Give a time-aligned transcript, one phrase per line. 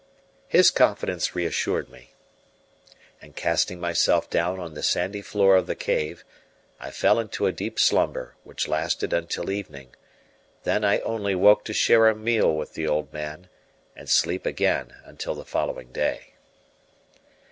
[0.47, 2.11] His confidence reassured me,
[3.21, 6.25] and casting myself down on the sandy floor of the cave,
[6.79, 9.95] I fell into a deep slumber, which lasted until evening;
[10.63, 13.47] then I only woke to share a meal with the old man,
[13.95, 16.33] and sleep again until the following day.